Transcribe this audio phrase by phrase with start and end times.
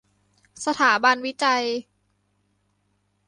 [0.65, 1.63] สถาบันวิจัย